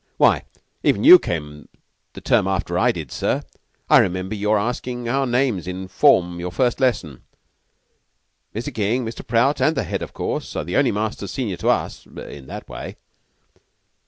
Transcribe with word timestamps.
"Why, 0.17 0.45
even 0.81 1.03
you 1.03 1.19
came 1.19 1.69
the 2.13 2.21
term 2.21 2.47
after 2.47 2.79
I 2.79 2.91
did, 2.91 3.11
sir. 3.11 3.43
I 3.87 3.99
remember 3.99 4.33
your 4.33 4.57
asking 4.57 5.07
our 5.07 5.27
names 5.27 5.67
in 5.67 5.87
form 5.87 6.39
your 6.39 6.49
first 6.51 6.79
lesson. 6.79 7.21
Mr. 8.55 8.73
King, 8.73 9.05
Mr. 9.05 9.23
Prout, 9.23 9.61
and 9.61 9.77
the 9.77 9.83
Head, 9.83 10.01
of 10.01 10.13
course, 10.13 10.55
are 10.55 10.63
the 10.63 10.75
only 10.75 10.91
masters 10.91 11.29
senior 11.29 11.57
to 11.57 11.69
us 11.69 12.07
in 12.07 12.47
that 12.47 12.67
way." 12.67 12.95